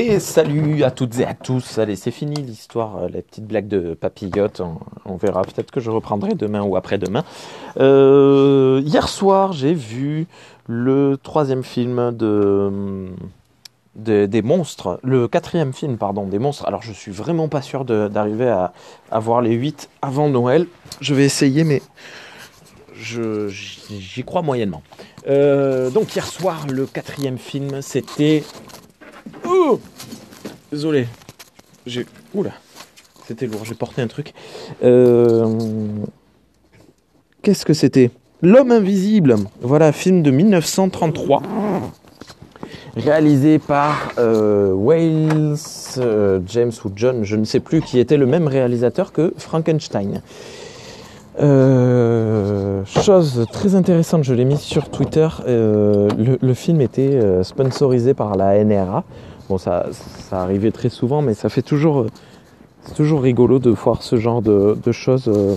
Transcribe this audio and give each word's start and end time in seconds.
Et 0.00 0.20
salut 0.20 0.84
à 0.84 0.92
toutes 0.92 1.18
et 1.18 1.24
à 1.26 1.34
tous. 1.34 1.76
Allez, 1.78 1.96
c'est 1.96 2.12
fini 2.12 2.36
l'histoire, 2.40 2.98
euh, 2.98 3.08
la 3.12 3.20
petite 3.20 3.44
blague 3.48 3.66
de 3.66 3.94
papillote. 3.94 4.62
On, 5.04 5.16
verra 5.16 5.42
peut-être 5.42 5.72
que 5.72 5.80
je 5.80 5.90
reprendrai 5.90 6.36
demain 6.36 6.62
ou 6.62 6.76
après-demain. 6.76 7.24
Euh, 7.80 8.80
hier 8.84 9.08
soir, 9.08 9.52
j'ai 9.52 9.74
vu 9.74 10.28
le 10.68 11.18
troisième 11.20 11.64
film 11.64 12.12
de, 12.12 13.08
de- 13.96 14.26
des 14.26 14.40
monstres, 14.40 15.00
le 15.02 15.26
quatrième 15.26 15.72
film, 15.72 15.98
pardon, 15.98 16.26
des 16.28 16.38
monstres. 16.38 16.64
Alors, 16.68 16.82
je 16.82 16.92
suis 16.92 17.10
vraiment 17.10 17.48
pas 17.48 17.60
sûr 17.60 17.84
d'arriver 17.84 18.46
à, 18.46 18.72
à 19.10 19.18
voir 19.18 19.42
les 19.42 19.54
huit 19.54 19.88
avant 20.00 20.28
Noël. 20.28 20.68
Je 21.00 21.12
vais 21.12 21.24
essayer, 21.24 21.64
mais 21.64 21.82
j'y 23.00 24.22
crois 24.22 24.42
moyennement. 24.42 24.82
Euh, 25.26 25.90
donc, 25.90 26.14
hier 26.14 26.24
soir, 26.24 26.68
le 26.68 26.86
quatrième 26.86 27.38
film, 27.38 27.82
c'était 27.82 28.44
Désolé. 30.70 31.06
J'ai. 31.86 32.06
Oula. 32.34 32.52
C'était 33.26 33.46
lourd, 33.46 33.64
j'ai 33.64 33.74
porté 33.74 34.00
un 34.00 34.06
truc. 34.06 34.32
Euh, 34.82 35.46
Qu'est-ce 37.42 37.66
que 37.66 37.74
c'était? 37.74 38.10
L'homme 38.40 38.72
invisible. 38.72 39.36
Voilà, 39.60 39.92
film 39.92 40.22
de 40.22 40.30
1933. 40.30 41.42
Réalisé 42.96 43.58
par 43.58 44.12
euh, 44.18 44.72
Wales, 44.72 45.56
euh, 45.98 46.40
James 46.46 46.72
ou 46.84 46.90
John, 46.96 47.22
je 47.24 47.36
ne 47.36 47.44
sais 47.44 47.60
plus, 47.60 47.82
qui 47.82 47.98
était 47.98 48.16
le 48.16 48.26
même 48.26 48.48
réalisateur 48.48 49.12
que 49.12 49.34
Frankenstein. 49.36 50.22
Chose 52.86 53.46
très 53.52 53.74
intéressante, 53.74 54.24
je 54.24 54.32
l'ai 54.34 54.44
mis 54.44 54.56
sur 54.56 54.88
Twitter. 54.88 55.28
le, 55.46 56.54
film 56.54 56.80
était 56.80 57.20
sponsorisé 57.42 58.14
par 58.14 58.36
la 58.36 58.64
NRA. 58.64 59.04
Bon, 59.48 59.56
ça, 59.56 59.86
ça 59.92 60.42
arrivait 60.42 60.72
très 60.72 60.90
souvent, 60.90 61.22
mais 61.22 61.32
ça 61.32 61.48
fait 61.48 61.62
toujours, 61.62 62.06
c'est 62.82 62.94
toujours 62.94 63.22
rigolo 63.22 63.58
de 63.58 63.70
voir 63.70 64.02
ce 64.02 64.16
genre 64.16 64.42
de, 64.42 64.76
de 64.82 64.92
choses 64.92 65.28
euh, 65.28 65.56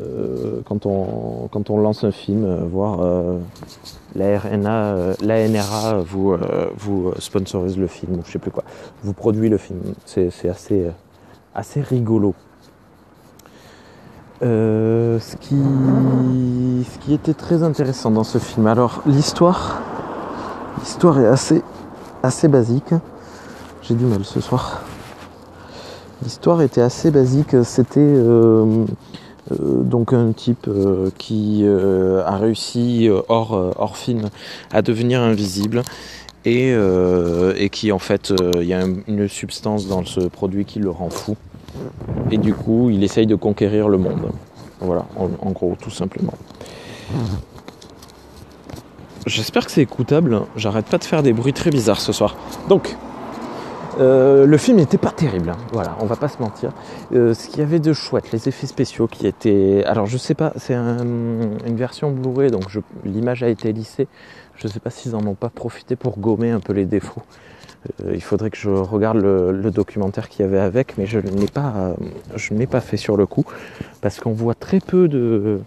euh, 0.00 0.60
quand 0.64 0.86
on 0.86 1.48
quand 1.52 1.70
on 1.70 1.78
lance 1.78 2.02
un 2.02 2.10
film, 2.10 2.44
euh, 2.44 2.64
voir 2.64 2.98
la 4.16 5.48
NRA 5.48 5.98
vous 6.04 6.36
vous 6.76 7.12
sponsorise 7.18 7.78
le 7.78 7.86
film 7.86 8.14
ou 8.14 8.22
je 8.26 8.32
sais 8.32 8.38
plus 8.40 8.50
quoi, 8.50 8.64
vous 9.04 9.12
produit 9.12 9.48
le 9.48 9.58
film. 9.58 9.80
C'est 10.04 10.48
assez 10.48 10.84
assez 11.54 11.80
rigolo. 11.80 12.34
Ce, 14.40 15.36
qui, 15.36 15.56
ce 15.56 16.98
qui 16.98 17.14
était 17.14 17.32
très 17.32 17.62
intéressant 17.62 18.10
dans 18.10 18.24
ce 18.24 18.36
film, 18.36 18.66
alors 18.66 19.00
l'histoire, 19.06 19.80
l'histoire 20.80 21.18
est 21.18 21.26
assez, 21.26 21.62
assez 22.24 22.48
basique. 22.48 22.94
J'ai 23.82 23.94
du 23.94 24.04
mal 24.04 24.24
ce 24.24 24.40
soir. 24.40 24.82
L'histoire 26.22 26.62
était 26.62 26.80
assez 26.80 27.10
basique. 27.10 27.54
C'était 27.64 28.00
euh, 28.00 28.84
euh, 29.52 29.82
donc 29.82 30.12
un 30.12 30.32
type 30.32 30.66
euh, 30.68 31.10
qui 31.18 31.64
a 31.66 32.36
réussi 32.36 33.08
hors, 33.28 33.52
hors 33.78 33.96
film 33.96 34.30
à 34.72 34.80
devenir 34.82 35.20
invisible 35.20 35.82
et, 36.46 36.74
et 37.56 37.68
qui 37.70 37.90
en 37.92 37.98
fait 37.98 38.32
il 38.60 38.66
y 38.66 38.74
a 38.74 38.80
un- 38.84 38.96
une 39.08 39.28
substance 39.28 39.86
dans 39.86 40.04
ce 40.04 40.20
produit 40.20 40.64
qui 40.64 40.78
le 40.78 40.90
rend 40.90 41.10
fou. 41.10 41.36
Et 42.30 42.38
du 42.38 42.54
coup, 42.54 42.90
il 42.90 43.02
essaye 43.02 43.26
de 43.26 43.34
conquérir 43.34 43.88
le 43.88 43.98
monde. 43.98 44.30
Voilà, 44.80 45.06
en 45.16 45.50
gros, 45.50 45.74
tout 45.80 45.90
simplement. 45.90 46.34
J'espère 49.26 49.64
que 49.64 49.70
c'est 49.72 49.82
écoutable. 49.82 50.42
J'arrête 50.56 50.86
pas 50.86 50.98
de 50.98 51.04
faire 51.04 51.22
des 51.22 51.32
bruits 51.32 51.52
très 51.54 51.70
bizarres 51.70 52.00
ce 52.00 52.12
soir. 52.12 52.36
Donc, 52.68 52.96
euh, 54.00 54.44
le 54.44 54.56
film 54.58 54.76
n'était 54.78 54.98
pas 54.98 55.10
terrible. 55.10 55.50
hein. 55.50 55.56
Voilà, 55.72 55.96
on 56.00 56.04
va 56.06 56.16
pas 56.16 56.28
se 56.28 56.38
mentir. 56.40 56.72
Euh, 57.14 57.32
ce 57.32 57.48
qu'il 57.48 57.60
y 57.60 57.62
avait 57.62 57.78
de 57.78 57.92
chouette, 57.92 58.32
les 58.32 58.48
effets 58.48 58.66
spéciaux 58.66 59.06
qui 59.06 59.26
étaient. 59.26 59.82
Alors, 59.86 60.06
je 60.06 60.18
sais 60.18 60.34
pas, 60.34 60.52
c'est 60.56 60.74
un- 60.74 60.98
une 61.66 61.76
version 61.76 62.10
Blu-ray, 62.10 62.50
donc 62.50 62.64
l'image 63.04 63.42
a 63.42 63.48
été 63.48 63.72
lissée. 63.72 64.08
Je 64.56 64.68
sais 64.68 64.80
pas 64.80 64.90
s'ils 64.90 65.14
en 65.16 65.24
ont 65.26 65.34
pas 65.34 65.48
profité 65.48 65.96
pour 65.96 66.18
gommer 66.18 66.50
un 66.50 66.60
peu 66.60 66.72
les 66.72 66.84
défauts. 66.84 67.22
Euh, 68.02 68.12
il 68.14 68.22
faudrait 68.22 68.50
que 68.50 68.56
je 68.56 68.70
regarde 68.70 69.18
le, 69.18 69.70
documentaire 69.70 70.28
qu'il 70.28 70.44
y 70.44 70.48
avait 70.48 70.58
avec, 70.58 70.96
mais 70.98 71.06
je 71.06 71.18
ne 71.18 71.46
pas, 71.46 71.94
je 72.34 72.54
ne 72.54 72.58
l'ai 72.58 72.66
pas 72.66 72.80
fait 72.80 72.96
sur 72.96 73.16
le 73.16 73.26
coup 73.26 73.44
parce 74.00 74.20
qu'on 74.20 74.32
voit 74.32 74.54
très 74.54 74.80
peu 74.80 75.06
de, 75.08 75.60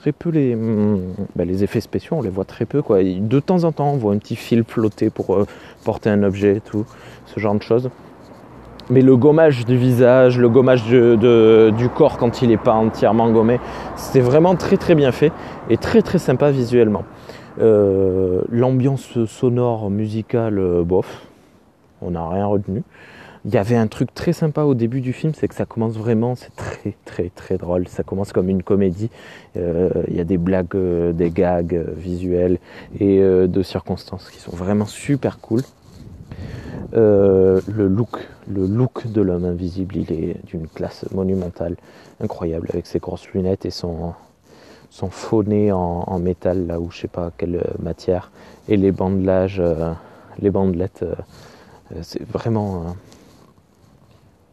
très 0.00 0.12
peu 0.12 0.30
les, 0.30 0.54
hum, 0.54 1.14
bah, 1.34 1.44
les 1.44 1.64
effets 1.64 1.80
spéciaux, 1.80 2.16
on 2.18 2.22
les 2.22 2.30
voit 2.30 2.44
très 2.44 2.64
peu 2.64 2.82
De 2.88 3.40
temps 3.40 3.64
en 3.64 3.72
temps, 3.72 3.92
on 3.92 3.96
voit 3.96 4.14
un 4.14 4.18
petit 4.18 4.36
fil 4.36 4.64
flotter 4.64 5.10
pour 5.10 5.34
euh, 5.34 5.46
porter 5.84 6.10
un 6.10 6.22
objet, 6.22 6.56
et 6.56 6.60
tout, 6.60 6.86
ce 7.26 7.40
genre 7.40 7.54
de 7.54 7.62
choses. 7.62 7.90
Mais 8.90 9.02
le 9.02 9.16
gommage 9.16 9.66
du 9.66 9.76
visage, 9.76 10.38
le 10.38 10.48
gommage 10.48 10.84
du 10.84 11.88
corps 11.94 12.16
quand 12.16 12.40
il 12.40 12.48
n'est 12.48 12.56
pas 12.56 12.72
entièrement 12.72 13.30
gommé, 13.30 13.60
c'était 13.96 14.20
vraiment 14.20 14.54
très 14.54 14.78
très 14.78 14.94
bien 14.94 15.12
fait 15.12 15.30
et 15.68 15.76
très 15.76 16.00
très 16.00 16.18
sympa 16.18 16.50
visuellement. 16.50 17.04
Euh, 17.60 18.42
L'ambiance 18.50 19.24
sonore, 19.26 19.90
musicale, 19.90 20.58
euh, 20.58 20.84
bof, 20.84 21.26
on 22.00 22.12
n'a 22.12 22.26
rien 22.28 22.46
retenu. 22.46 22.82
Il 23.44 23.54
y 23.54 23.56
avait 23.56 23.76
un 23.76 23.86
truc 23.86 24.12
très 24.14 24.32
sympa 24.32 24.62
au 24.62 24.74
début 24.74 25.00
du 25.00 25.12
film, 25.12 25.32
c'est 25.34 25.48
que 25.48 25.54
ça 25.54 25.64
commence 25.64 25.94
vraiment, 25.94 26.34
c'est 26.34 26.54
très 26.56 26.94
très 27.04 27.30
très 27.30 27.56
drôle. 27.56 27.86
Ça 27.88 28.02
commence 28.02 28.32
comme 28.32 28.48
une 28.48 28.62
comédie. 28.62 29.10
Euh, 29.56 29.90
il 30.08 30.16
y 30.16 30.20
a 30.20 30.24
des 30.24 30.38
blagues, 30.38 30.74
euh, 30.74 31.12
des 31.12 31.30
gags 31.30 31.74
euh, 31.74 31.92
visuels 31.96 32.58
et 32.98 33.20
de 33.20 33.62
circonstances 33.62 34.30
qui 34.30 34.40
sont 34.40 34.54
vraiment 34.54 34.86
super 34.86 35.38
cool. 35.40 35.62
Le 36.92 37.60
look, 37.68 38.26
le 38.48 38.66
look 38.66 39.06
de 39.06 39.20
l'homme 39.20 39.44
invisible, 39.44 39.96
il 39.96 40.12
est 40.12 40.36
d'une 40.46 40.66
classe 40.66 41.04
monumentale, 41.12 41.76
incroyable, 42.20 42.68
avec 42.72 42.86
ses 42.86 42.98
grosses 42.98 43.28
lunettes 43.30 43.66
et 43.66 43.70
son 43.70 44.14
son 44.90 45.10
en, 45.70 46.18
métal 46.18 46.66
là 46.66 46.80
où 46.80 46.90
je 46.90 47.00
sais 47.00 47.08
pas 47.08 47.30
quelle 47.36 47.62
matière 47.78 48.32
et 48.68 48.78
les 48.78 48.90
bandelages, 48.90 49.62
les 50.38 50.50
bandelettes. 50.50 51.04
c'est 52.00 52.26
vraiment 52.26 52.96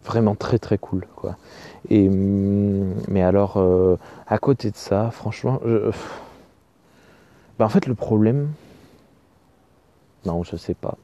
vraiment 0.05 0.35
très 0.35 0.59
très 0.59 0.77
cool 0.77 1.05
quoi. 1.16 1.38
Et 1.89 2.07
hum, 2.07 2.93
mais 3.07 3.21
alors 3.21 3.57
euh, 3.57 3.97
à 4.27 4.38
côté 4.38 4.71
de 4.71 4.75
ça 4.77 5.11
franchement 5.11 5.59
ben, 7.59 7.66
en 7.66 7.69
fait 7.69 7.88
le 7.88 7.95
problème 7.95 8.49
non 10.25 10.44
je 10.44 10.55
sais 10.55 10.73
pas. 10.73 10.97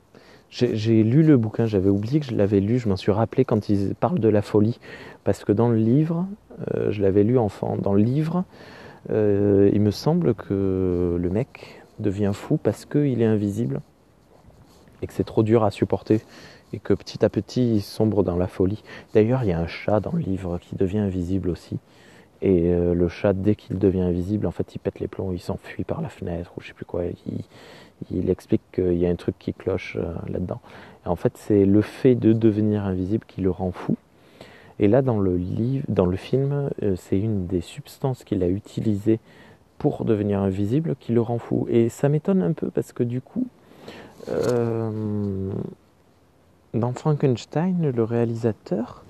J'ai 0.49 0.75
j'ai 0.75 1.03
lu 1.03 1.23
le 1.23 1.37
bouquin 1.37 1.65
j'avais 1.65 1.89
oublié 1.89 2.19
que 2.19 2.25
je 2.25 2.35
l'avais 2.35 2.59
lu 2.59 2.79
je 2.79 2.89
m'en 2.89 2.97
suis 2.97 3.11
rappelé 3.11 3.45
quand 3.45 3.69
ils 3.69 3.95
parlent 3.95 4.19
de 4.19 4.29
la 4.29 4.41
folie. 4.41 4.79
Parce 5.23 5.43
que 5.43 5.51
dans 5.51 5.69
le 5.69 5.77
livre 5.77 6.25
euh, 6.75 6.91
je 6.91 7.01
l'avais 7.01 7.23
lu 7.23 7.37
enfant 7.37 7.77
dans 7.77 7.93
le 7.93 8.01
livre 8.01 8.43
euh, 9.09 9.69
il 9.73 9.81
me 9.81 9.91
semble 9.91 10.35
que 10.35 11.17
le 11.19 11.29
mec 11.29 11.81
devient 11.99 12.31
fou 12.33 12.57
parce 12.57 12.85
qu'il 12.85 13.21
est 13.21 13.25
invisible 13.25 13.81
et 15.01 15.07
que 15.07 15.13
c'est 15.13 15.23
trop 15.23 15.43
dur 15.43 15.63
à 15.63 15.71
supporter 15.71 16.21
et 16.73 16.79
que 16.79 16.93
petit 16.93 17.23
à 17.25 17.29
petit 17.29 17.75
il 17.75 17.81
sombre 17.81 18.23
dans 18.23 18.37
la 18.37 18.47
folie. 18.47 18.83
D'ailleurs, 19.13 19.43
il 19.43 19.49
y 19.49 19.53
a 19.53 19.59
un 19.59 19.67
chat 19.67 19.99
dans 19.99 20.13
le 20.13 20.21
livre 20.21 20.59
qui 20.59 20.75
devient 20.75 20.99
invisible 20.99 21.49
aussi. 21.49 21.77
Et 22.41 22.73
euh, 22.73 22.93
le 22.93 23.07
chat, 23.07 23.33
dès 23.33 23.55
qu'il 23.55 23.77
devient 23.77 24.01
invisible, 24.01 24.47
en 24.47 24.51
fait, 24.51 24.73
il 24.73 24.79
pète 24.79 24.99
les 24.99 25.07
plombs, 25.07 25.31
il 25.31 25.39
s'enfuit 25.39 25.83
par 25.83 26.01
la 26.01 26.09
fenêtre 26.09 26.51
ou 26.57 26.61
je 26.61 26.67
sais 26.67 26.73
plus 26.73 26.85
quoi. 26.85 27.03
Il, 28.11 28.29
explique 28.31 28.63
qu'il 28.73 28.97
y 28.97 29.05
a 29.05 29.09
un 29.09 29.15
truc 29.15 29.35
qui 29.37 29.53
cloche 29.53 29.95
euh, 29.99 30.13
là-dedans. 30.27 30.59
En 31.05 31.15
fait, 31.15 31.33
c'est 31.35 31.65
le 31.65 31.81
fait 31.81 32.15
de 32.15 32.33
devenir 32.33 32.83
invisible 32.83 33.25
qui 33.27 33.41
le 33.41 33.51
rend 33.51 33.71
fou. 33.71 33.95
Et 34.79 34.87
là, 34.87 35.03
dans 35.03 35.19
le 35.19 35.37
livre, 35.37 35.85
dans 35.87 36.07
le 36.07 36.17
film, 36.17 36.71
euh, 36.81 36.95
c'est 36.95 37.19
une 37.19 37.45
des 37.45 37.61
substances 37.61 38.23
qu'il 38.23 38.41
a 38.41 38.47
utilisées 38.47 39.19
pour 39.77 40.03
devenir 40.03 40.39
invisible 40.39 40.95
qui 40.99 41.11
le 41.11 41.21
rend 41.21 41.37
fou. 41.37 41.67
Et 41.69 41.89
ça 41.89 42.09
m'étonne 42.09 42.41
un 42.41 42.53
peu 42.53 42.71
parce 42.71 42.91
que 42.91 43.03
du 43.03 43.21
coup, 43.21 43.45
dans 46.73 46.93
Frankenstein, 46.93 47.91
le 47.93 48.03
réalisateur, 48.03 49.03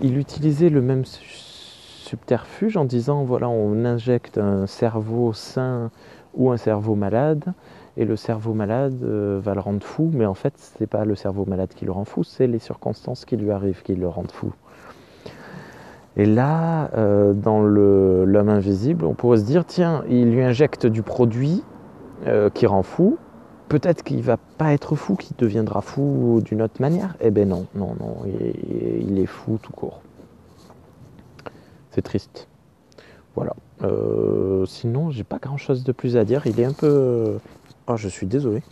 il 0.00 0.18
utilisait 0.18 0.68
le 0.68 0.82
même 0.82 1.04
su- 1.04 1.24
subterfuge 1.24 2.76
en 2.76 2.84
disant 2.84 3.24
voilà, 3.24 3.48
on 3.48 3.84
injecte 3.84 4.38
un 4.38 4.66
cerveau 4.66 5.32
sain 5.32 5.90
ou 6.34 6.50
un 6.50 6.56
cerveau 6.56 6.94
malade, 6.94 7.52
et 7.96 8.04
le 8.04 8.16
cerveau 8.16 8.54
malade 8.54 8.98
euh, 9.02 9.38
va 9.42 9.54
le 9.54 9.60
rendre 9.60 9.82
fou, 9.82 10.10
mais 10.12 10.24
en 10.24 10.34
fait, 10.34 10.54
c'est 10.56 10.86
pas 10.86 11.04
le 11.04 11.14
cerveau 11.14 11.44
malade 11.46 11.70
qui 11.74 11.84
le 11.84 11.92
rend 11.92 12.04
fou, 12.04 12.24
c'est 12.24 12.46
les 12.46 12.58
circonstances 12.58 13.24
qui 13.24 13.36
lui 13.36 13.50
arrivent 13.50 13.82
qui 13.82 13.94
le 13.94 14.08
rendent 14.08 14.32
fou. 14.32 14.52
Et 16.16 16.26
là, 16.26 16.90
euh, 16.94 17.32
dans 17.32 17.62
l'homme 17.62 18.48
invisible, 18.48 19.04
on 19.04 19.14
pourrait 19.14 19.38
se 19.38 19.44
dire 19.44 19.64
tiens, 19.64 20.04
il 20.08 20.30
lui 20.30 20.42
injecte 20.42 20.86
du 20.86 21.02
produit 21.02 21.62
euh, 22.26 22.50
qui 22.50 22.66
rend 22.66 22.82
fou, 22.82 23.18
peut-être 23.72 24.02
qu'il 24.02 24.20
va 24.20 24.36
pas 24.36 24.74
être 24.74 24.96
fou, 24.96 25.16
qu'il 25.16 25.34
deviendra 25.38 25.80
fou 25.80 26.42
d'une 26.44 26.60
autre 26.60 26.78
manière. 26.78 27.16
Eh 27.22 27.30
ben 27.30 27.48
non, 27.48 27.66
non, 27.74 27.96
non, 27.98 28.18
il, 28.26 29.18
est 29.18 29.24
fou 29.26 29.58
tout 29.62 29.72
court. 29.72 30.02
C'est 31.90 32.02
triste. 32.02 32.48
Voilà. 33.34 33.54
Euh, 33.82 34.66
sinon, 34.66 35.10
j'ai 35.10 35.24
pas 35.24 35.38
grand 35.38 35.56
chose 35.56 35.84
de 35.84 35.92
plus 35.92 36.18
à 36.18 36.24
dire. 36.26 36.46
Il 36.46 36.60
est 36.60 36.66
un 36.66 36.74
peu. 36.74 37.38
Oh, 37.86 37.96
je 37.96 38.08
suis 38.08 38.26
désolé. 38.26 38.62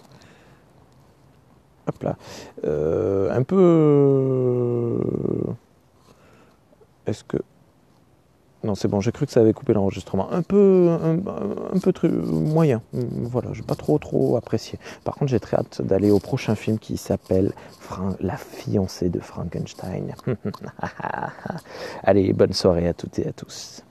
Hop 1.87 2.03
là. 2.03 2.17
Euh, 2.65 3.35
un 3.35 3.43
peu. 3.43 5.01
Est-ce 7.07 7.25
que. 7.25 7.39
Non, 8.63 8.75
c'est 8.75 8.89
bon, 8.89 9.01
j'ai 9.01 9.11
cru 9.11 9.25
que 9.25 9.33
ça 9.33 9.41
avait 9.41 9.55
coupé 9.55 9.73
l'enregistrement. 9.73 10.31
Un 10.33 10.43
peu, 10.43 10.91
un, 10.91 11.79
peu 11.79 12.09
moyen. 12.09 12.83
Voilà, 12.93 13.53
j'ai 13.55 13.63
pas 13.63 13.75
trop, 13.75 13.99
trop 13.99 14.37
apprécié. 14.37 14.79
Par 15.03 15.15
contre, 15.15 15.31
j'ai 15.31 15.41
très 15.41 15.57
hâte 15.57 15.81
d'aller 15.81 16.11
au 16.11 16.19
prochain 16.19 16.55
film 16.55 16.79
qui 16.79 16.99
s'appelle 16.99 17.53
La 18.21 18.37
fiancée 18.37 19.09
de 19.09 19.21
Frankenstein. 19.21 20.15
Allez, 22.03 22.33
bonne 22.35 22.53
soirée 22.53 22.89
à 22.89 22.93
toutes 22.93 23.19
et 23.19 23.29
à 23.29 23.33
tous. 23.33 23.83